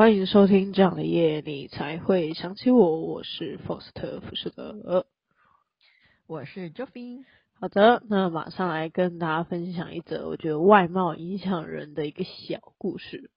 [0.00, 3.02] 欢迎收听这样的夜，你才会想起我。
[3.02, 5.04] 我是福斯特·福士德，
[6.26, 7.22] 我是 Joffy。
[7.52, 13.30] 好的，那马上来跟大家分享一则我觉得外貌影响人的一个小故事。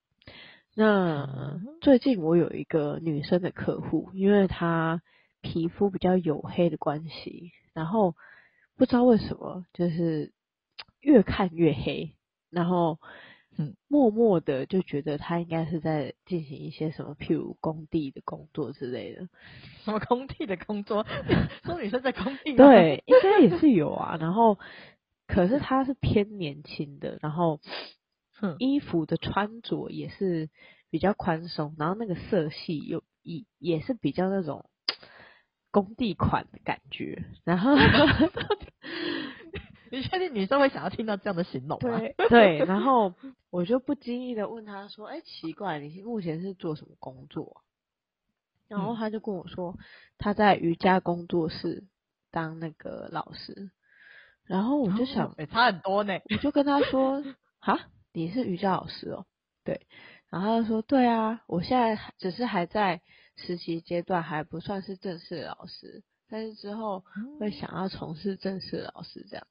[0.73, 5.01] 那最近我有一个女生的客户，因为她
[5.41, 8.15] 皮肤比较黝黑的关系，然后
[8.77, 10.31] 不知道为什么，就是
[11.01, 12.13] 越看越黑，
[12.49, 12.99] 然后。
[13.57, 19.27] 嗯，默默的就觉得他应该是在进行一些什么，譬如工地的工作之类的。
[19.85, 21.05] 什么工地的工作？
[21.63, 22.55] 说女生在工地？
[22.55, 24.17] 对，应该也是有啊。
[24.19, 24.57] 然后，
[25.27, 27.59] 可是他是偏年轻的，然后
[28.57, 30.49] 衣服的穿着也是
[30.89, 34.65] 比较宽松，然后那个色系又也也是比较那种
[35.69, 37.23] 工地款的感觉。
[37.43, 37.75] 然后。
[39.93, 41.99] 你确定女生会想要听到这样的形容吗？
[41.99, 43.13] 对 对，然后
[43.51, 47.61] 我就不经意的问他说：“哎、欸，奇怪，你目前是做什么工作？”
[48.67, 49.77] 然后他就跟我说
[50.17, 51.83] ：“他在瑜伽工作室
[52.31, 53.69] 当那个老师。”
[54.47, 56.17] 然后我就想，哎、哦，差很多呢。
[56.31, 57.23] 我就跟他说：
[57.61, 57.79] “哈，
[58.13, 59.27] 你是瑜伽老师哦？”
[59.63, 59.85] 对。
[60.31, 63.03] 然后他就说：“对啊，我现在只是还在
[63.35, 67.03] 实习阶段，还不算是正式的老师，但是之后
[67.39, 69.45] 会想要从事正式的老师这样。”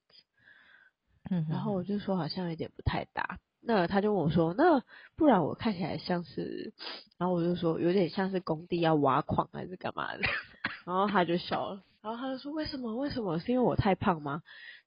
[1.32, 4.82] 嗯，然后我就说好像有点不太搭，那他就问我说，那
[5.16, 6.74] 不然我看起来像是，
[7.16, 10.20] 然后我就说有点像是工地要挖矿还是干嘛的，
[10.84, 14.42] 然后他就笑了，然后他就说为什么为什么是因为我太胖吗？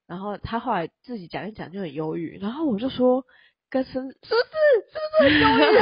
[0.05, 3.25] 然后他后来自己讲一讲就很忧郁，然后我就说
[3.71, 4.37] 跟身是不是
[4.91, 5.81] 是不是忧郁？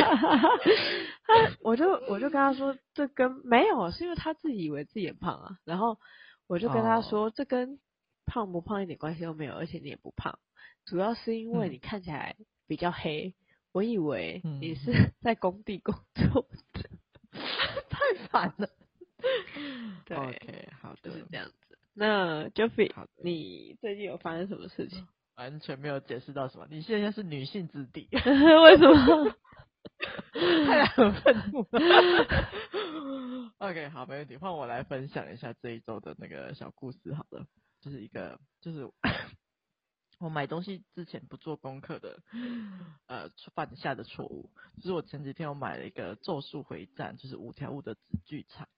[1.28, 5.97] 他我就我就跟他说这跟没有是因为他自己以为自己很胖啊，然后
[6.47, 7.80] 我就跟他说这跟。
[8.25, 10.40] 胖不胖一点关系都没有，而且你也不胖，
[10.85, 12.35] 主要是因为你看起来
[12.67, 13.27] 比较黑。
[13.29, 13.33] 嗯、
[13.73, 16.89] 我以为你是 在工地工作的，
[17.31, 17.39] 嗯、
[17.89, 18.69] 太烦了。
[20.05, 21.77] 对，OK，好的，就是这样子。
[21.94, 22.91] 那 Joffy，
[23.23, 25.07] 你最近有发生什么事情？
[25.35, 26.67] 完全没有解释到什么。
[26.69, 29.35] 你现在是女性之地，为什么？
[30.65, 31.79] 太很愤怒了。
[33.57, 34.38] OK，好，没问题。
[34.38, 37.45] 换我来分享一下这一周的那个小故事，好了。
[37.81, 38.88] 就是一个，就是
[40.19, 42.22] 我买东西之前不做功课的，
[43.07, 44.50] 呃，犯下的错误。
[44.78, 48.69] 就是我前几天我买了一个《咒术回战》，就是五条悟的纸剧场，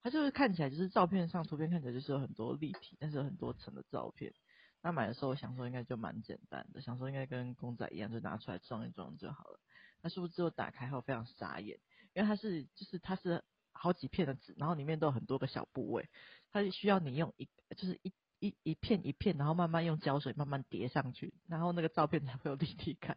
[0.00, 4.32] 它就是看起来就是照片上图片看起来就是有很多立体，但是有很多层的照片。
[4.80, 9.58] 那买的时候我想说应该就蛮简单的，想说应该跟公仔一样，就拿出来装一装就好了。
[10.02, 11.80] 那是不是之后打开后非常傻眼？
[12.14, 13.42] 因为它是就是它是
[13.72, 16.08] 好几片的纸，然后里面都有很多个小部位，
[16.52, 18.12] 它需要你用一就是一。
[18.42, 23.16] 一一片一片，然后慢慢用胶水慢慢叠上去，然后那个照片才会有立体感。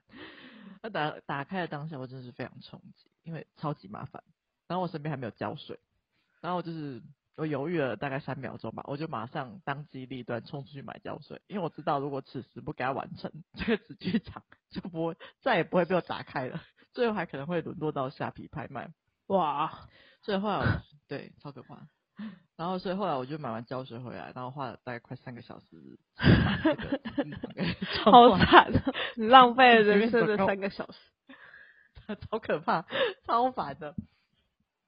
[0.84, 4.24] 那打打开的当下，我真的是非常冲击，因为超级麻烦。
[4.68, 5.80] 然后我身边还没有胶水，
[6.42, 7.02] 然后就是
[7.36, 16.62] 我犹豫了大概三秒钟吧，我就马上当机立断冲出去买胶水，因为我知道如果此时不给它完成， 这个纸剧场就不会再也不会被我打开了，
[16.94, 18.94] 最后还可能会沦落到下皮拍卖。
[19.28, 19.90] 哇！
[20.22, 20.66] 所以后来我
[21.08, 21.88] 对超可怕。
[22.58, 25.66] 然后，所以后来我就买完胶水回来，然后花了大概快三个小时。
[28.06, 28.72] 好惨，
[29.18, 30.98] 你浪费了 人生的三个小时，
[32.30, 32.86] 超可怕，
[33.26, 33.94] 超烦的。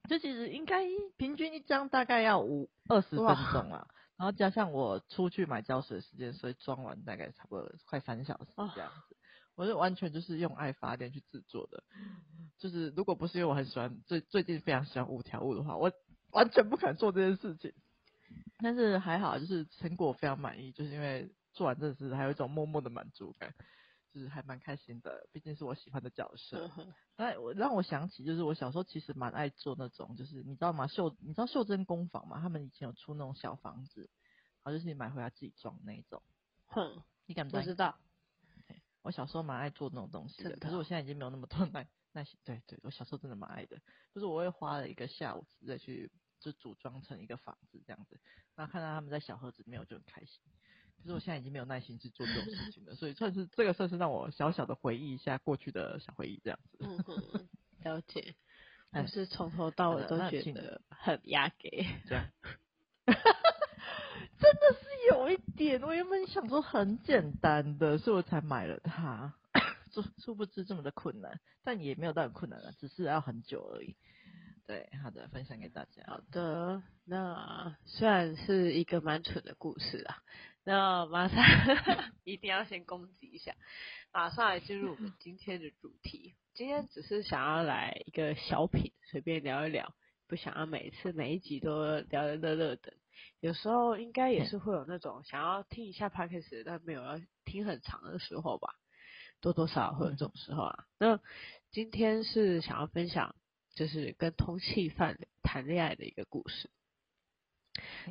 [0.08, 0.86] 这其实应该
[1.18, 3.86] 平均一张大概要五二十分钟啊，
[4.16, 9.18] 然后加上我出去买胶水的时间，所以装完大概差不多快三小时这样子。
[9.56, 11.84] 我是完全就是用爱发电去制作的，
[12.58, 15.92] 就是如果不是因为我很喜欢最最近非常喜欢五条悟的话，我。
[16.32, 17.74] 完全不敢做这件事情，
[18.60, 23.54] 但是还好，就是成果非常满意，就是因为做完这事还有一种默默的满足感，
[24.14, 25.28] 就是还蛮开心的。
[25.32, 26.70] 毕竟是我喜欢的角色，
[27.16, 30.88] 那我让我想起，就是我小时候其实蛮爱做那种，就是你知道吗？
[30.88, 32.40] 秀，你知道袖珍工坊吗？
[32.42, 34.02] 他们以前有出那种小房子，
[34.64, 36.22] 然后就是你买回来自己装那一种。
[36.68, 37.98] 哼，你敢不知道？
[39.02, 41.88] 我小时候蛮爱做那种东西的，的可是我现在已经没有那么多耐。
[42.14, 43.78] 耐心对对，我小时候真的蛮爱的，
[44.12, 48.20] 就是我会花了一个下午再去就组装成一个房子这样子，
[48.56, 50.42] 那看到他们在小盒子里面我就很开心。
[50.98, 56.78] 可是我现在已经没有耐心去做这种事情了，所以算是这个算是让我小小的回忆一下过去的小回忆这样子。
[56.82, 57.50] 嗯哼，
[57.84, 58.36] 了解。
[58.90, 62.26] 但是从头到尾都觉得很压给 这样。
[63.06, 69.36] 真的是有一点，我原本想说很简单的，所以我才买了它。
[69.92, 73.96] 殊殊不知这么的困难，但也没有到很困难了，只是要很久而已。
[74.68, 76.04] 对，好的，分享给大家。
[76.06, 80.18] 好的，那虽然是一个蛮蠢的故事啊，
[80.66, 81.42] 那马上
[82.26, 83.56] 一定要先攻击一下，
[84.12, 86.36] 马上来进入我们今天的主题。
[86.54, 89.94] 今天只是想要来一个小品，随便聊一聊，
[90.28, 92.94] 不想要每一次每一集都聊得热热的。
[93.40, 98.76] 有时候应该也是会有那种想要听一下 podcast，但没有要听很长的时候吧，
[99.40, 100.84] 多多少少会有这种时候啊。
[101.00, 101.22] 那
[101.72, 103.34] 今天是想要分享，
[103.78, 106.72] 就是跟通气犯谈恋爱的一个故事。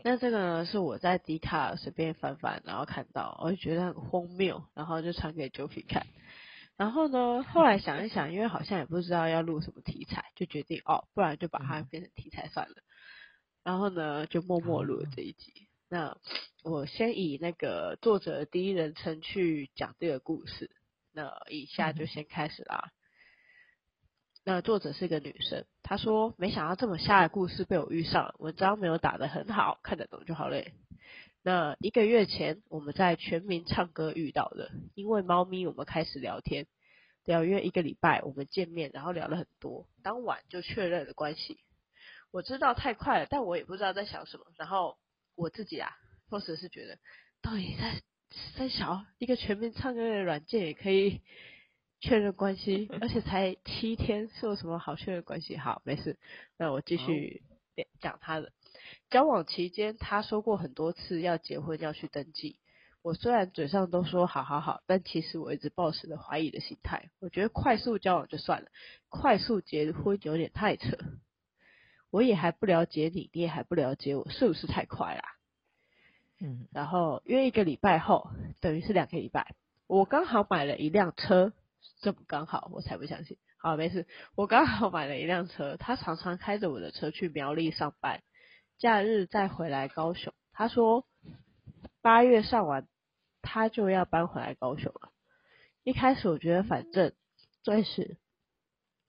[0.05, 6.07] 那这个呢是我在 D 卡随便翻翻，然后看到，我就觉得很荒谬，然后就传给 Joey 看。
[6.77, 12.77] 然后呢，后来想一想，因为好像也不知道要录什么题材，就决定哦，不然就把它变成题材算了。
[13.65, 15.67] 然后呢，就默默录了这一集。
[15.89, 16.17] 那
[16.63, 20.71] 我先以那个作者的第一人称去讲这个故事。
[21.13, 22.93] 那以下就先开始啦。
[24.49, 30.73] 那作者是一个女生，她说：“没想到这么瞎的故事被我遇上，文章没有打得很好，看得懂就好嘞。”
[31.43, 36.69] 那一个月前，我们在全民唱歌遇到的，因为猫咪，我们开始聊天，
[37.25, 41.59] 聊约一个礼拜，我们见面，然后聊了很多，当晚就确认了关系。
[42.31, 44.47] 我知道太快了，但我也不知道在想什么。
[44.57, 44.97] 然后
[45.35, 45.91] 我自己啊，
[46.31, 46.97] 当时是觉得，
[47.43, 48.01] 到底在
[48.57, 51.21] 在想一个全民唱歌的软件也可以
[52.01, 55.57] 确认关系， 而且才七天，是有什么好确认关系？
[55.57, 56.19] 好，没事，
[56.59, 57.43] 那我继续
[58.01, 58.53] 讲他的。
[59.11, 62.59] 交往期间，他说过很多次要结婚要去登记。
[63.03, 67.11] 我虽然嘴上都说好好好，但其实我一直抱持着怀疑的心态。
[67.21, 68.69] 我觉得快速交往就算了，
[69.09, 70.97] 快速结婚有点太扯。
[72.11, 75.23] 我也还不了解你，你也还不了解我，是不是太快啦？
[76.41, 78.29] 嗯，然后约一个礼拜后，
[78.61, 79.55] 等于是两个礼拜，
[79.87, 81.53] 我刚好买了一辆车，
[82.01, 83.37] 这不刚好，我才不相信。
[83.59, 88.23] 好，没事，我刚好买了一辆车，他常常开着我的车去苗栗上班。
[88.79, 91.07] 假日再回来高雄，他说
[92.03, 92.87] 八月上完，
[93.43, 95.11] 他就要搬回来高雄了。
[95.83, 97.13] 一开始我觉得反正
[97.63, 98.19] 最是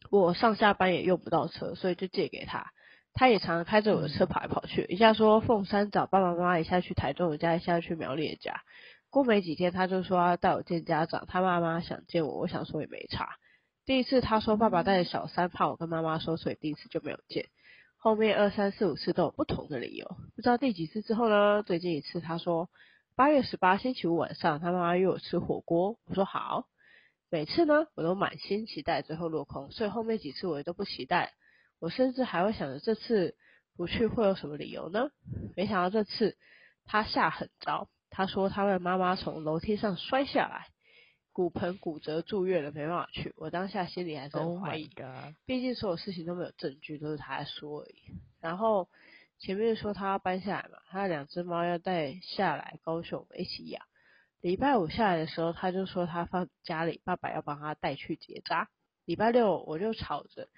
[0.09, 2.71] 我上下班也用不到车，所以就借给他。
[3.13, 8.61] 他也常常开着我的车跑来跑去，一下说凤山找爸爸妈妈，一下去台中的家，一下去苗栗的家。
[9.09, 13.37] 过没几天，他就说要带我见家长，他妈妈想见我，我想说也没差。
[13.85, 17.47] 第一次他说爸爸带着小三，怕我跟妈妈说，所以第一次就没有见。
[17.97, 21.63] 后面二三四五次都有不同的理由，不知道第几次之后呢？
[21.63, 22.69] 最近一次他说
[23.15, 26.67] 八月十八星期五晚上，他妈妈约我吃火锅，我说好。
[27.29, 31.33] 每次呢，我都满心期待，最后落空，所以后面几次我也都不期待。
[31.79, 33.35] 我甚至还会想着这次
[33.75, 35.09] 不去会有什么理由呢？
[35.55, 36.37] 没想到这次
[36.85, 40.67] 他下狠招，他说他的妈妈从楼梯上摔下来。
[41.33, 43.31] 骨盆骨折住院了，没办法去。
[43.37, 44.89] 我当下心里还是很怀疑，
[45.45, 48.19] 毕、oh、竟所有事情都没有证据，都是他在说而已。
[48.41, 48.89] 然后
[49.37, 53.85] 前面说他要搬下来嘛，他的两只猫要带下来高雄一起养。
[54.41, 58.67] 礼拜五下来的时候，他就说他放家里，爸爸要帮他带去结扎。
[59.05, 60.49] 礼拜六我就吵着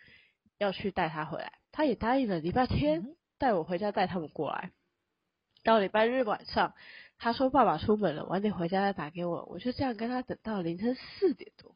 [0.58, 2.40] 要去带他回来，他也答应了。
[2.40, 3.04] 礼拜天
[3.38, 4.72] 带我回家带他们过来。
[5.62, 6.74] 到礼拜日晚上。
[7.20, 9.46] 他说爸爸出门了，晚点回家再打给我。
[9.50, 11.76] 我就这样跟他等到凌晨四点多，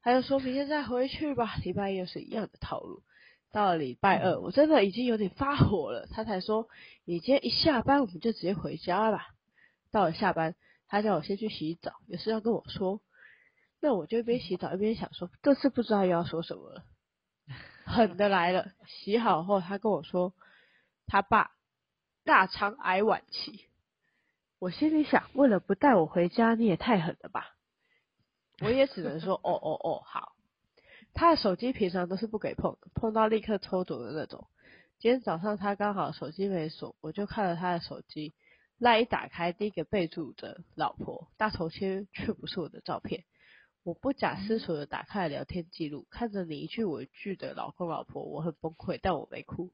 [0.00, 1.56] 他就说明天再回去吧。
[1.64, 3.02] 礼拜一又是一样的套路。
[3.50, 6.68] 到了礼拜二，我真的已经有点发火了，他才说
[7.04, 9.28] 你今天一下班我们就直接回家吧。
[9.90, 10.54] 到了下班，
[10.88, 13.00] 他叫我先去洗澡，有事要跟我说。
[13.80, 16.84] 那我就一边洗澡一边想说，这次不知道又要说什么了。
[17.84, 20.32] 狠的来了，洗好后他跟我说，
[21.06, 21.50] 他爸
[22.24, 23.64] 大肠癌晚期。
[24.66, 27.54] 我心里想，为了不带我回家，你也太狠了吧！
[28.60, 30.32] 我也只能说，哦哦哦，好。
[31.14, 34.48] 他的手机平常都是不给碰，碰到立刻抽走的那种。
[34.98, 38.34] 今天早上他刚好手机没锁，我就看了他的手机，
[38.76, 43.22] 赖一打开，第一个备注的“老婆”，大头贴却不是我的照片。
[43.84, 49.70] 我不假思索的打开了聊天记录，看着你一句我一句的“老公老婆”，我很崩溃，但我没哭。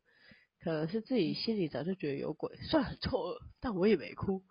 [0.60, 4.42] 可能是自己心里早就觉得有鬼，算很错愕，但我也没哭。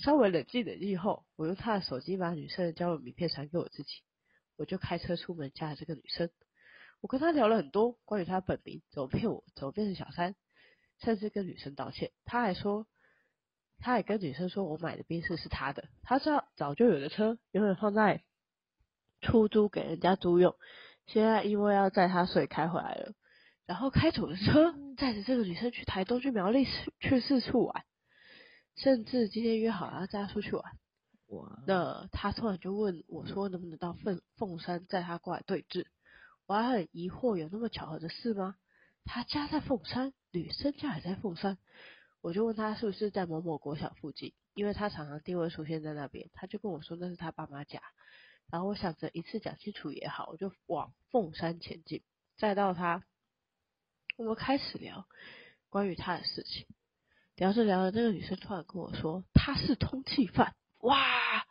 [0.00, 4.02] 稍微冷静冷静后，我用他的手机把女生的交友名片传给我自己，
[4.56, 6.30] 我就开车出门加了这个女生。
[7.00, 10.34] 我跟她聊了很多关于她本名，怎么骗我，怎么变成小三，
[11.02, 12.12] 甚至跟女生道歉。
[12.24, 12.86] 他还说，
[13.78, 18.22] 他还跟女生说我买的宾士是他的，他知道早就有的车，永远放在
[19.20, 20.54] 出租给人家租用。
[21.06, 23.14] 现在因为要载他，所以开回来了。
[23.66, 26.66] 然后开走的车载着这个女生去台东去苗栗
[27.00, 27.84] 去四处玩。
[28.82, 30.64] 甚至今天约好要带他出去玩，
[31.28, 31.62] 哇！
[31.66, 35.84] 那他突然就问我说：“能不能到凤凤山载他过来对峙？”
[36.48, 38.56] 我还很疑惑，有那么巧合的事吗？
[39.04, 41.58] 他家在凤山，女生家也在凤山，
[42.22, 46.30] 我就问他是不是在某某国小附近，因为他常常定位出现在那边。
[46.32, 47.82] 他就跟我说那是他爸妈家。
[48.50, 52.02] 然后我想着一次讲清楚也好，我就往凤山前进，
[52.38, 53.04] 再到他
[54.16, 55.06] 我们开始聊
[55.68, 56.66] 关于他的事情。
[57.40, 60.54] 聊着聊着，那个女生突然跟我说她是通缉犯。
[60.80, 61.46] 哇！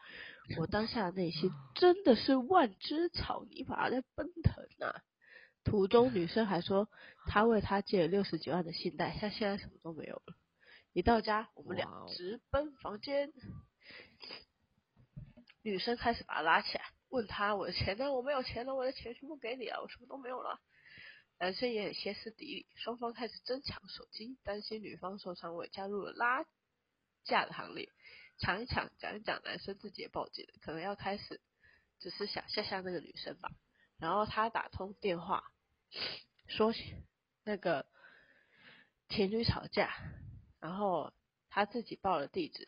[0.60, 5.02] 我当下的内心真的是万只草泥马在奔腾啊！
[5.64, 6.88] 途中女生还说
[7.26, 10.36] 她为他借了六十几万的信贷，她现在什么都没有了。
[10.94, 13.34] 一到家，我们俩直奔房间。
[15.64, 18.14] 女生开始把他拉起来，问他我的钱呢？
[18.14, 20.60] 我没有钱了，我的钱全部给你了，我什么都没有了。
[21.40, 26.46] 男生也很歇斯底里，双方开始争抢手机，担心女方受伤，我也加入了拉
[27.24, 27.90] 架的行列，
[28.38, 31.42] 抢一抢，讲一讲，男生自己也报警了，可能要开始，
[32.00, 33.50] 只是想吓吓那个女生吧。
[33.98, 35.44] 然后他打通电话，
[36.48, 36.74] 说
[37.44, 37.86] 那个
[39.08, 39.94] 情侣吵架，
[40.60, 41.14] 然后
[41.50, 42.68] 他自己报了地址。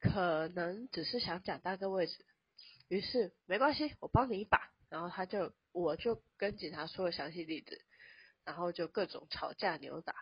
[0.00, 2.26] 可能只是想讲大个位置，
[2.88, 4.72] 于是没关系，我帮你一把。
[4.88, 7.80] 然后他就，我就跟警察说了详细地址，
[8.44, 10.14] 然后就各种吵架扭打。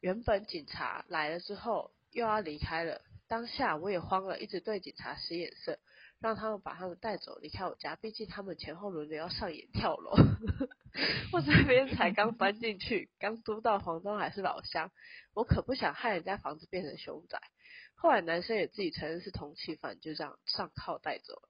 [0.00, 5.78] 原本警察来了之后又要离开了，当下我也慌了，一直对警察使眼色，
[6.20, 7.96] 让他们把他们带走离开我家。
[7.96, 10.12] 毕竟他们前后轮流要上演跳楼，
[11.32, 14.90] 我这边才刚搬进去，刚租到房东还是老乡，
[15.34, 17.40] 我可不想害人家房子变成凶宅。
[18.00, 21.48] 后来男生也自己承认是通缉犯，就这样上铐带走了。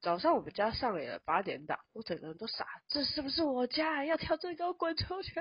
[0.00, 4.04] 早上我们家上演了八点档，我整个人都傻，这是不是我家？
[4.04, 5.40] 要跳最高滚出去！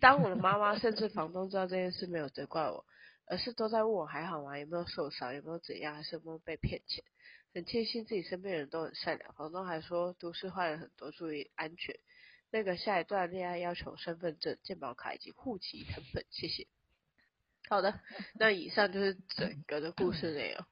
[0.00, 2.86] 当我的妈妈甚至房东知道这件事，没有责怪我，
[3.26, 4.58] 而是都在问我还好吗？
[4.58, 5.34] 有没有受伤？
[5.34, 5.94] 有没有怎样？
[5.94, 7.04] 还是有没有被骗钱？
[7.52, 9.32] 很庆幸自己身边人都很善良。
[9.34, 11.94] 房东还说都市坏人很多，注意安全。
[12.50, 16.66] 那个下一段恋爱要求身份证、健保卡以及户籍謄本，谢谢。
[17.68, 18.00] 好的，
[18.38, 20.64] 那以上就是整个的故事内容。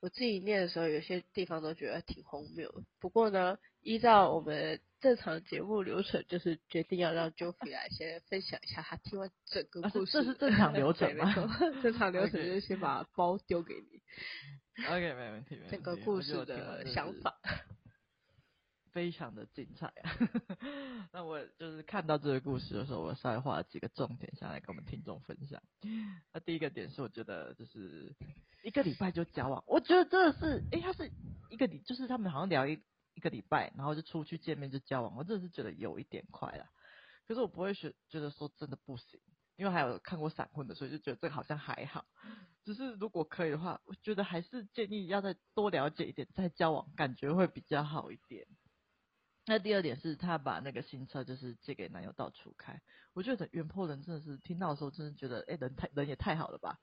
[0.00, 2.82] 我自己念的时候，有些地方都觉得挺荒谬的。
[2.98, 10.18] 不过呢，依照我们正常节目流程，就是决定要让 Joffrey 来先分享一下他听完整个故事。
[10.18, 11.34] 啊、这是正常流程吗？
[11.82, 14.02] 正常流程 就是先把包丢给你。
[14.88, 15.76] OK，没问题，没问题。
[15.76, 17.38] 整个故事的想法。
[18.92, 20.10] 非常的精彩啊！
[21.12, 25.62] 那我就是看到这个故事的时候，我稍微画了几个重点下来跟我们听众分享。
[26.32, 28.14] 那第一个点是，我觉得就是
[28.62, 31.10] 一个礼拜就交往，我觉得真的是，哎、他是
[31.50, 32.82] 一个礼，就是他们好像聊一
[33.14, 36.66] 一个礼拜，然后就出去见面就交往，我真的是觉得有一点快了。
[37.26, 39.20] 可是我不会觉觉得说真的不行，
[39.56, 42.04] 因为还有看过闪婚的，所以就觉得这个好像还好。
[42.64, 48.46] 只是如果可以的话，我觉得还是建议要再多了解一点再交往，感觉会比较好一点。
[49.46, 52.80] 那第二点是他把那个新车就是借给男友到处开，
[53.14, 56.78] 我觉得原坡人真的是听到的时候真的觉得，哎、人太人也太好了吧。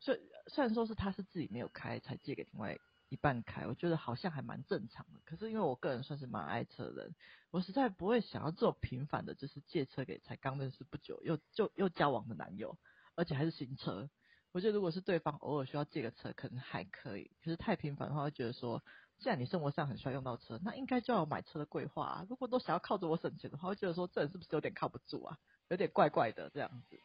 [0.00, 2.76] 所以虽然说是他是自己没有开才借给另外
[3.08, 5.20] 一半开，我觉得好像还蛮正常的。
[5.26, 7.14] 可是因为我个人算是蛮爱车的人，
[7.50, 12.78] 我实在不会想要这种频繁的，就是借车给才刚认识不久又就又交往的男友，
[13.14, 14.10] 而且还是新车。
[14.50, 17.30] 我觉得如果是对方偶尔需要借个车，可能还可以。
[17.44, 18.82] 可是太频繁的话，会觉得说。
[19.18, 22.26] 既然你生活上很需要用到车，那应该就要买车的规划啊。
[22.28, 25.38] 如果都想要靠着我省钱的话，我觉得说这人是不是有点靠不住啊？
[25.68, 26.98] 有点怪怪的这样子。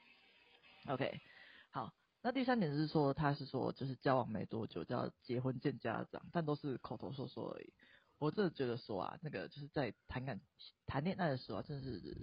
[0.87, 1.19] OK，
[1.71, 7.73] 好，那第三点是说，他是说就是交往没多久就要结婚见家长，但都是口头说说而已。
[8.19, 10.39] 我真的觉得说啊，那个就是在谈感
[10.85, 12.15] 谈恋爱的时候啊，真的是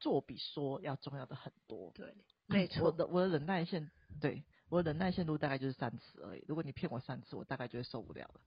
[0.00, 1.90] 做比说要重要的很多。
[1.94, 2.14] 对，
[2.46, 2.84] 没错。
[2.84, 3.90] 我的我的忍耐线，
[4.20, 6.44] 对，我的忍耐限度大概就是三次而已。
[6.48, 8.40] 如果你骗我三次，我大概就会受不了了。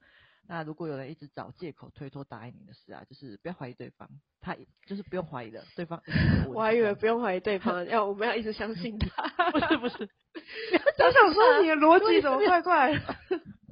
[0.47, 4.07] 那如果有人一直找借口推脱答应你的事啊，就是不要怀疑对方，
[4.41, 6.01] 他就是不用怀疑的，对方。
[6.53, 9.27] 我还以为不用怀疑对方， 要我们要一直相信他。
[9.51, 13.15] 不是不是，我想说你的逻辑怎么怪怪的？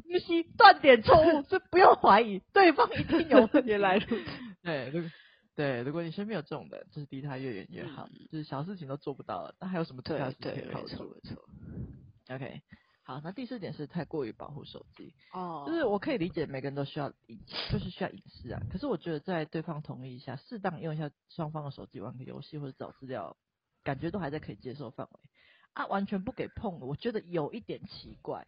[0.05, 4.23] 玉溪断点错误，是不用怀疑，对方一定有原来如此。
[4.61, 5.09] 对，如
[5.55, 10.81] 对，如果你身边有这种的，就是离他越远越好，嗯、就是小事情都做不到了，那还有什么其他事情可以做？
[10.81, 12.35] 没错没错。
[12.35, 12.61] OK。
[13.05, 17.37] 好，那第四点是太过于保护手机哦，就是我可以理解每个人都需要隐，
[17.69, 18.61] 就是需要隐私啊。
[18.71, 23.35] 可是我觉得在对方同意一下，适当用一下双方的手机玩个游戏或者找资料，
[23.83, 25.19] 感觉都还在可以接受范围
[25.73, 25.85] 啊。
[25.87, 28.47] 完全不给碰，我觉得有一点奇怪。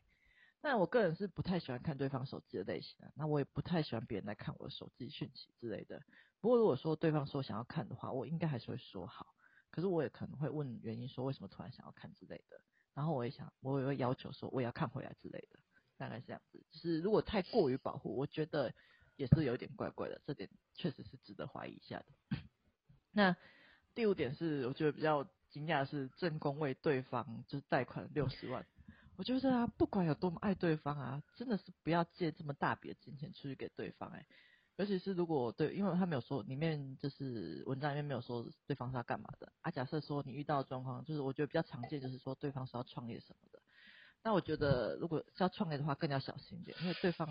[0.62, 6.02] 但我个人是不太喜欢看对方手机的类型啊，那我也不太喜欢别人来看我的手机讯息之类的。
[6.40, 9.28] 不过如果说对方说想要看的话，我应该还是会说好。
[9.70, 12.62] 可是我也可能会问原因，说为什么突然想要看之类的。
[12.96, 15.60] 然后我也想，我也会要求说，我也要看回来之类的，
[15.98, 16.64] 大概是这样子。
[16.72, 18.74] 就是如果太过于保护，我觉得
[19.18, 22.06] 也是有点怪怪的，这点确实是值得怀疑一下的。
[23.12, 23.36] 那
[23.94, 28.66] 第五点是，我觉得比较惊讶的是，正宫为对方就是贷款六十万。
[29.18, 34.26] 我觉得啊，不管有多么爱对方啊，真的是不要借这么大笔的金钱出去给对方，欸。
[34.78, 39.72] 尤其是如果对，因为他没有说里面就是文章里面没有说对方是要干嘛的啊。
[39.72, 43.62] 假设说你遇到的状况，就是我觉得比较常见，就是说对方是要创业什么的。
[44.22, 47.30] 那我觉得如果是要创业的话，更要小心一点，因为对方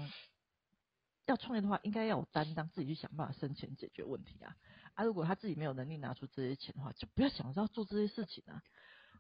[1.27, 4.57] 要创业的话，应该要有担当，自己去想办法生钱解决问题啊。
[4.95, 8.63] 啊，如果他自己没有能力拿出这些钱的话，就不要想着要做这些事情啊。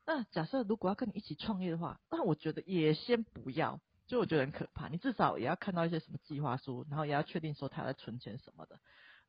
[0.06, 3.80] 那假设如果要跟你一起创业的话，那我觉得也先不要。
[4.06, 8.78] 就我觉得很可怕，你至少也要看到一些什么计划书，然后也要确定说他在存钱什么的，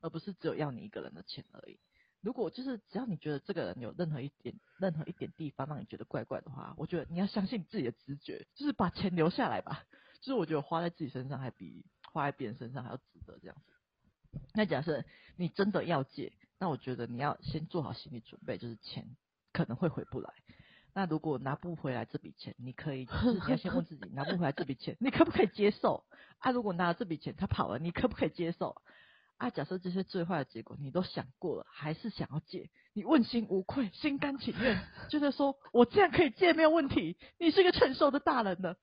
[0.01, 1.79] 而不是只有要你一个人的钱而已。
[2.22, 9.86] 如果就是只要你觉得这个人有任何一点、任何一点地方让你觉得怪怪的话，我觉得你要相信自己的直觉，就是把钱留下来吧。
[10.22, 13.74] 就是我觉得花在自己身上还比花在别人身上还要值得这样子。
[14.53, 15.05] 那假设
[15.38, 19.15] 你真的要借，那我觉得你要先做好心理准备，就是钱
[19.53, 20.34] 可能会回不来。
[20.96, 26.06] 那如果拿不回来这笔钱，你可以 就是你要先问自己，拿不回来这笔钱，你可不可以接受？
[26.40, 28.82] 啊，如果拿了这笔钱他跑了，你可不可以接受？
[29.36, 38.78] 啊，假设这些最坏的结果你都想过了，还是想要借，你问心无愧，心甘情愿，就是说我这样可以借没有问题，你是一个成熟的大人了。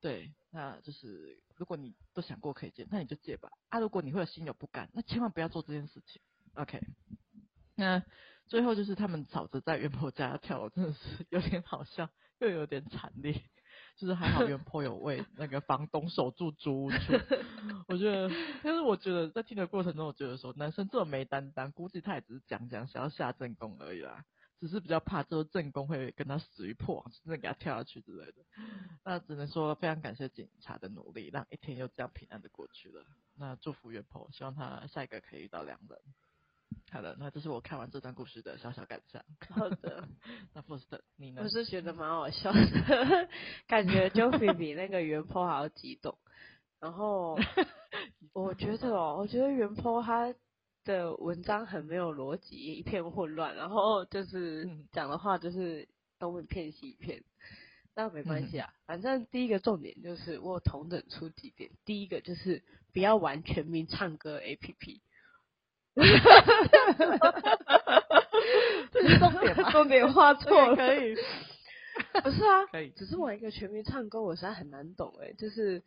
[0.00, 3.50] 对，那就是如果你都想过可以借，那你就借吧。
[3.68, 6.22] 啊，如果你会有心有不甘，那千万不要做这件事情。
[6.54, 6.80] OK，
[7.82, 8.02] 那。
[8.48, 10.98] 最后就是他们吵着在元婆家跳，真的是
[11.30, 13.40] 有点好笑，又有点惨烈。
[13.96, 16.98] 就是还好元婆有为那个房东守住租屋处。
[17.88, 18.30] 我觉得，
[18.62, 24.22] 但是我觉得在听的过程中，我觉得说男生这么没担当，估计他也只是讲讲，想要下正宫而已啦。
[24.60, 28.44] 只是比较怕之后正宫会跟他死于破网，真的给他跳下去之类的。
[29.02, 33.06] 那只能说非常感谢警察的努力，让一天又这样平安的过去了。
[33.38, 35.98] 那祝福元婆，希望他下一个可以遇到良人。
[36.90, 39.24] 好的，那这是我看完这段故事的小小感想。
[39.50, 40.08] 好的，
[40.54, 41.42] 那 First 你呢？
[41.42, 43.28] 我是觉得蛮好笑的，
[43.66, 46.16] 感觉 Joey 比那个原 po 还要激动。
[46.80, 47.38] 然后
[48.34, 50.34] 我觉得哦，我觉得原 po 他
[50.84, 57.22] 的文章很没有逻辑，一片混乱，然后就是讲的话就是东一片西一片。
[57.94, 65.00] 那没关系啊，反正第一个重点就是我同等出几点，第一个就是不要玩全民唱歌 APP。
[68.92, 70.76] 这是重点，重点画错了。
[70.76, 71.14] 可以，
[72.22, 75.32] 不是啊，可以，只是我一个全民唱歌，我实在很难懂哎。
[75.34, 75.82] 就是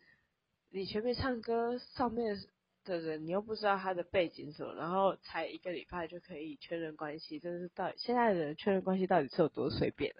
[0.70, 2.36] 你全民唱歌上面
[2.84, 10.14] 的人，你又不知道他的背景什么，然后才一个礼拜就可以确认关系，真是到底现在的人确认关系到底是有多随便？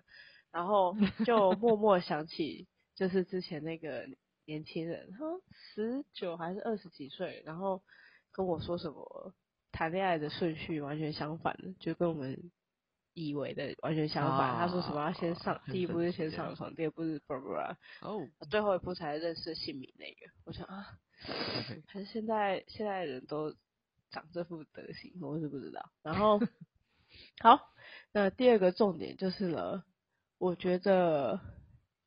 [0.50, 4.08] 然后就默默想起，就是之前那个
[4.46, 5.18] 年轻人，他
[5.52, 7.82] 十九还是二十几岁，然后
[8.32, 9.32] 跟我说什么。
[9.76, 12.50] 谈恋爱的顺序完全相反的，就跟我们
[13.12, 14.52] 以为的完全相反。
[14.52, 20.32] 啊、他说什么要先上，第一步是先上床，第二步是叭叭叭，哦，最后一步才认识姓名那个。
[20.46, 20.96] 我想啊.
[21.88, 23.54] 还是现在现在人都
[24.10, 25.90] 长这副德行，我是不知道。
[26.02, 26.40] 然后
[27.40, 27.60] 好，
[28.12, 29.84] 那第二个重点就是了，
[30.38, 31.38] 我觉得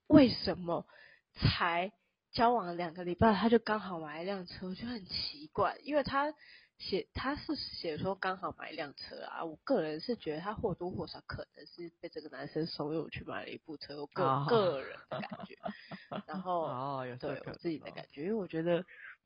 [0.07, 0.87] 为什么
[1.35, 1.91] 才
[2.31, 6.33] 交往两个礼拜他就刚好买一辆车，我觉得很奇怪，因为他。
[6.79, 14.47] 写他是写说刚好买一辆车啊，我个人是觉得他或多或少可能是被这个男生怂恿去买了一部车，我个、oh.
[14.47, 15.57] 个人的感觉。
[16.25, 18.85] 然后，oh, 对我自己的感觉，因为我觉得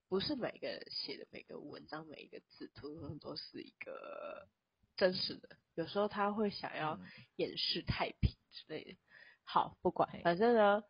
[0.10, 4.48] 不是每个人写的每个文章每一个字图都是一个
[4.98, 7.00] 真实的，有时候他会想要
[7.36, 8.98] 掩饰太平之类的。
[9.44, 10.84] 好，不管，反正呢，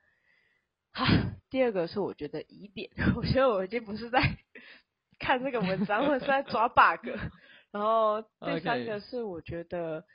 [0.93, 1.05] 哈，
[1.49, 4.37] 第二个是我觉得疑点，我觉得我已经不是在。
[5.23, 7.07] 看这个文章， 或者是在抓 bug。
[7.71, 10.05] 然后第三个是，我觉得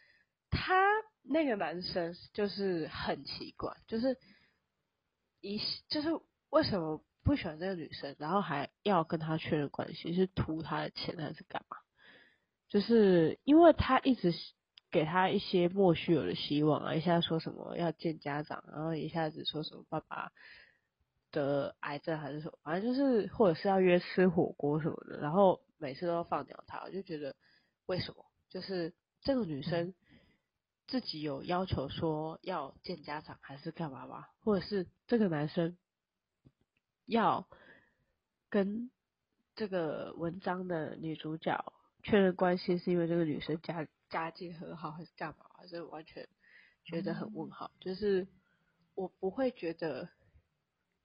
[0.51, 0.85] 他
[1.23, 4.17] 那个男生就是很奇怪，就是
[5.41, 6.09] 一就是
[6.51, 11.79] 为什么不喜欢这个女生，然后还要跟他确认关系，是图他的钱还是干嘛？
[12.69, 14.33] 就是因为他一直
[14.91, 20.31] 给他一些莫须有的希望啊，一下说什么要见家长，然后一下子说什么爸爸。
[21.31, 27.37] 得癌症还是什么，反正就是或者是要约吃火锅什么的，然后每次都要放掉他，我就觉得
[27.87, 28.25] 为什么？
[28.49, 29.95] 就是这个女生
[30.87, 34.31] 自己有要求说要见家长还是干嘛吧？
[34.41, 35.77] 或者是这个男生
[37.05, 37.47] 要
[38.49, 38.91] 跟
[39.55, 45.47] 这个文章的女主角确认关系，是因为这个女生家家境很好还是干嘛？
[45.57, 46.27] 还是完全
[46.85, 47.71] 觉得很问号？
[47.81, 48.27] 就是
[48.95, 50.09] 我不会觉得。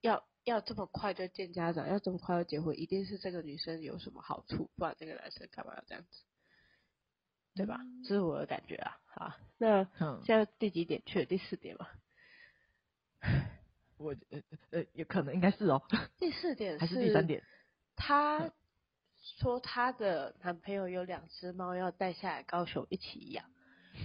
[0.03, 6.23] 要要这么快就见家长，要这么快就结婚，一定是这个女生有什么好处，不然这个男生干嘛要这样子，
[7.55, 7.79] 对吧？
[8.03, 8.99] 这是我的感觉啊。
[9.05, 9.85] 好，那
[10.25, 11.01] 现在第几点？
[11.05, 11.87] 去了第四点嘛？
[13.97, 15.81] 我呃呃，有可能应该是哦。
[16.19, 17.41] 第四点是还是第三点？
[17.95, 18.51] 她
[19.39, 23.45] 说她的男朋友有两只猫要带下来高雄一起养，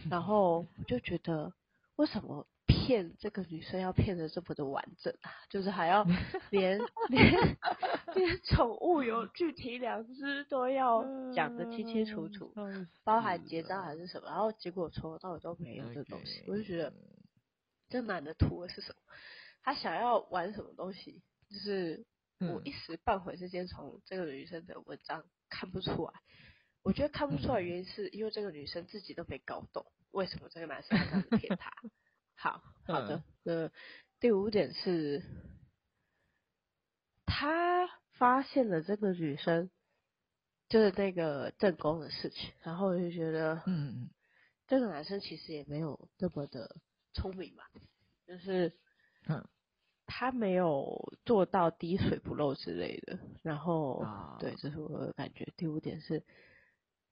[0.09, 1.53] 然后我就觉得
[1.97, 2.47] 为什么
[2.89, 5.31] 骗这个女生要骗的这么的完整啊？
[5.51, 6.07] 就是还要
[6.51, 7.59] 连连
[8.15, 12.55] 连宠物有具体两只都要讲得清清楚楚，
[13.05, 16.91] 包含结扎还是什么，然后结果从头到尾都没有这东西，我就觉得
[17.91, 19.03] 这男的图的是什么？
[19.63, 21.21] 他想要玩什么东西？
[21.51, 22.07] 就是。
[22.41, 26.13] 我一时半会之间从这个女生的文章看不出来，
[26.85, 31.73] 我觉得看不出来原因是因为这个女生自己都没搞懂为什么这个男生要这样子骗她。
[32.41, 33.69] 好好的，那
[34.21, 35.23] 第五点是，
[37.27, 39.69] 他发现了这个女生
[40.69, 44.09] 就是那个正宫的事情，然后我就觉得，嗯，
[44.69, 46.77] 这个男生其实也没有那么的
[47.13, 47.65] 聪明嘛，
[48.27, 48.73] 就是，
[49.27, 49.45] 嗯。
[50.11, 54.41] 他没有做到滴水不漏之类的，然后、oh.
[54.41, 55.53] 对，这是我的感觉。
[55.55, 56.25] 第五点是，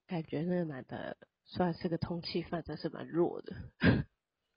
[0.06, 3.54] 感觉那个男的虽然是个通气犯，但是蛮弱的。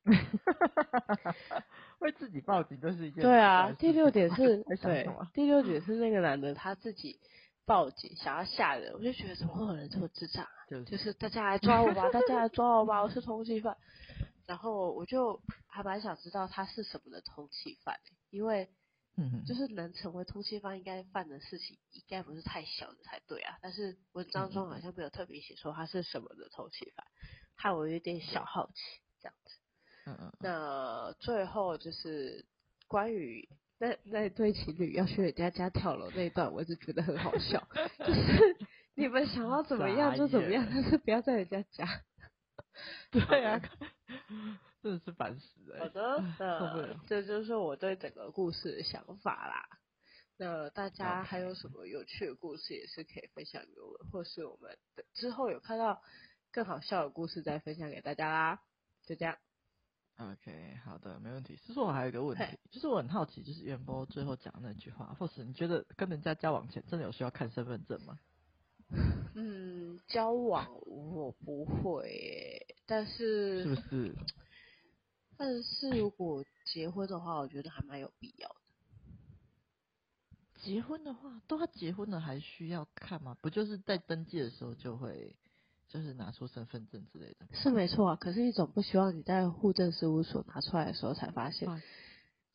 [1.99, 3.21] 为自己报警就是一件。
[3.23, 7.19] 对啊，第六点是， 对，第六点是那个男的他自己
[7.65, 10.51] 报警想要吓人，我就觉得怎么会有人这么智障啊？
[10.69, 13.75] 就是、就是大家来抓我吧， 大家来抓我吧，我是通缉犯。
[14.47, 17.99] 然后我就还蛮想知道他是什么的通缉犯。
[18.31, 18.67] 因为，
[19.17, 23.57] 嗯，就是能成为通缉犯，应该犯的事情应该不是太小的才对啊。
[23.61, 27.05] 但是文章中好像没有特别写说他是什么的通缉犯，
[27.55, 28.73] 害我有点小好奇
[29.21, 29.55] 这样子。
[30.09, 30.33] 嗯嗯。
[30.39, 32.45] 那最后就是
[32.87, 37.67] 关于那那对情侣要去人家家跳楼那一段，我一直觉得很好笑。
[37.99, 38.57] 就是
[38.95, 41.87] 你们想要怎么样就怎么样，但是不要在人家家。
[43.11, 43.59] 对啊。
[44.81, 45.79] 真的是烦死了。
[45.79, 49.67] 好的，那这就是我对整个故事的想法啦。
[50.37, 54.77] 那大家还有什么有趣的故事，也是可以分享给我们，或是我们
[55.13, 56.01] 之后有看到
[56.53, 58.61] 更好笑的故事再分享给大家啦。
[59.05, 59.37] 就这样。
[60.19, 61.57] OK，好的，没问题。
[61.65, 68.19] 其实我还有一个问题，就是我很好奇，就是元波最后讲那句话，或是你觉得跟人家交往前真的有需要看身份证吗？
[69.35, 74.15] 嗯，交往我不会，但是是不是？
[75.37, 78.55] 但是如果结婚的话，我觉得还蛮有必要的。
[80.61, 83.37] 结婚的话，都要结婚了还需要看吗？
[83.39, 85.33] 不就是在登记的时候就会，
[85.89, 87.45] 就是拿出身份证之类的？
[87.53, 91.67] 是没错啊，可是你总不希望你在户政事务所拿出来的时候才发现。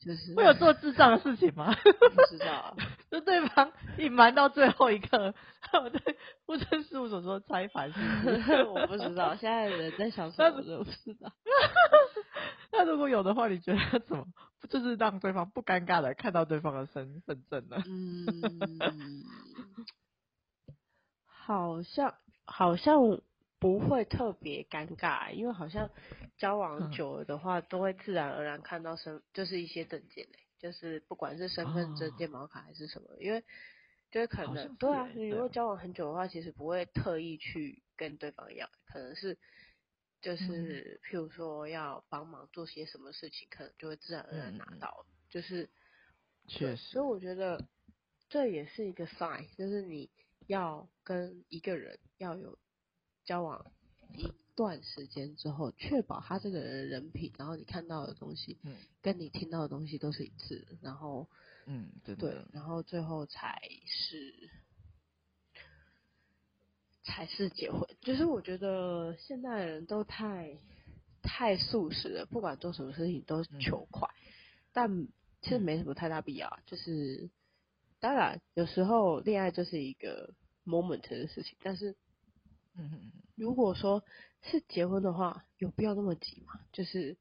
[0.01, 1.73] 就是会有做智障的事情吗？
[1.81, 2.77] 不知道啊，
[3.11, 5.35] 就对方隐瞒到最后一刻，
[5.83, 8.65] 我对户政事务所说拆盘是是？
[8.69, 11.33] 我不知道，现在人在想什么都不知道。
[12.73, 14.27] 那如果有的话，你觉得怎么？
[14.69, 17.79] 就是让对方不尴尬的看到对方的身份证呢？
[17.87, 19.23] 嗯，
[21.25, 22.15] 好像
[22.45, 23.21] 好像
[23.59, 25.91] 不会特别尴尬，因为好像。
[26.37, 33.45] 交往久了的话，都会自然而然看到身，就是一些证件嘞，就是不管是身份证、健保卡还是什么，因为
[34.11, 39.39] 就是可能对啊，你如果交往很久的话，其实不会特意去跟对方要，可能是
[40.21, 45.71] 就是譬如说要帮忙做些什么事情，可能就会自然而然拿到，就是
[46.49, 47.65] 确实，所以我觉得
[48.29, 50.11] 这也是一个 sign，就是你
[50.47, 52.59] 要跟一个人要有
[53.25, 53.71] 交往
[54.17, 54.33] 一。
[54.57, 61.29] 段时间之后，确保他这个人的人品，然后你看到的东西，嗯，跟你听到的东西都是一致的，然后，
[61.67, 64.49] 嗯，对，对，然后最后才是，
[67.03, 67.85] 才是结婚。
[68.01, 70.57] 就是我觉得现代人都太
[71.21, 74.33] 太速食了，不管做什么事情都求快，嗯、
[74.73, 75.09] 但
[75.43, 76.49] 其实没什么太大必要。
[76.49, 77.29] 嗯、就是
[78.05, 80.35] 当然有时候恋爱就是一个
[80.67, 81.97] moment 的事情，但是，
[82.77, 84.05] 嗯，如果说。
[84.47, 86.61] 是结婚的话，有必要那么急吗？
[86.71, 87.17] 就是，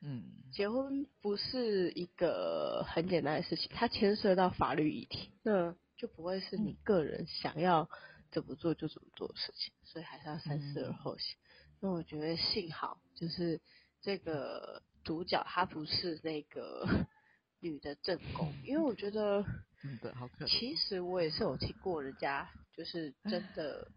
[0.00, 7.88] 嗯，结婚不是一个很简单的事情，它牵涉到法律议题，那就不会是你个人想要
[8.32, 11.36] 怎么做就怎么做的事情，所以还是要三思而后行。
[11.36, 13.60] 嗯、那我觉得幸好，就是
[14.02, 17.06] 这个主角他不是那个
[17.62, 19.44] 女的正宫，因为我觉得，
[19.84, 20.46] 嗯，对，好可。
[20.46, 23.88] 其实我也是有听过人家，就是真的。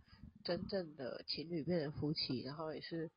[0.44, 3.12] 真正的情侣变成夫妻，然后也是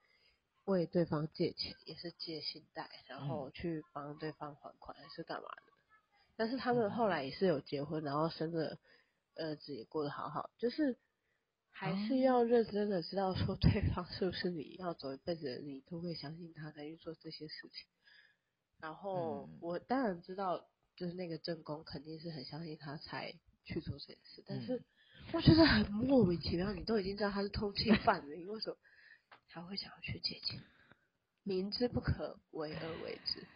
[0.65, 5.73] 为对方借钱，也是借信贷，然后去帮对方还款，还是干嘛的？
[6.35, 8.77] 但是他们后来也是有结婚，然后生了
[9.37, 10.51] 儿子，也过得好好。
[10.59, 10.99] 就是
[11.71, 17.87] 还是要认真的知道说对方是不是你要走一辈子的，你都会相信他才去做这些事情。
[18.81, 20.69] 然后我当然知道，
[21.01, 23.33] 就是那个正宫肯定是很相信他才
[23.65, 24.83] 去做这件事，但是。
[25.33, 26.73] 我觉得很莫名其妙。
[26.75, 28.77] 你都已经知道他是通缉犯了，你为什么
[29.49, 30.61] 还会想要去借钱？
[31.43, 33.47] 明知不可为而为之。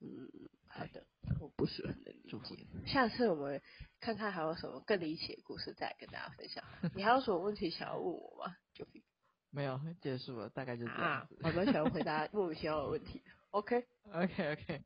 [0.00, 0.28] 嗯，
[0.66, 1.06] 好的，
[1.40, 2.66] 我不是很能理解。
[2.86, 3.62] 下次我们
[4.00, 6.64] 看看还有什么更离奇的故事，再跟大家分享。
[6.94, 8.56] 你还有什么问题想要问我吗？
[8.74, 8.86] 就
[9.50, 11.38] 没有，结束了，大概就是这样子。
[11.42, 13.22] 我们想要回答 莫名其妙的问题。
[13.50, 14.84] OK，OK，OK。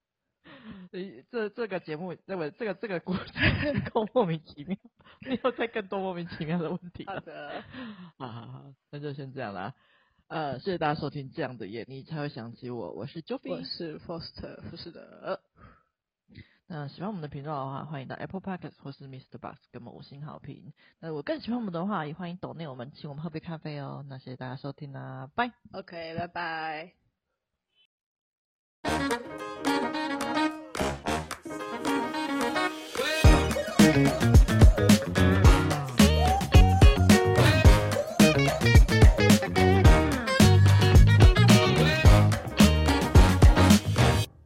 [1.31, 3.23] 这这个节目，这个这个这个故事
[3.93, 4.77] 够 莫名其妙，
[5.21, 7.05] 没有再更多莫名其妙的问题。
[7.07, 7.63] 好的，
[8.19, 9.75] 好好好，那就先这样啦。
[10.29, 12.93] 呃，谢谢大家收听这样的夜，你才会想起我。
[12.93, 15.41] 我是 Joey，我是 Foster，不是的。
[16.69, 19.39] 那喜欢我们的频道的话，欢迎到 Apple Podcast 或是 Mr.
[19.39, 20.73] Box 给我们五星好评。
[21.01, 24.05] 那如果更喜欢我们的话，也欢迎抖内我们，请我们喝杯咖啡哦。
[24.09, 25.51] 那谢谢大家收听啦，拜。
[25.73, 26.93] OK，拜拜。
[34.05, 34.40] Bye.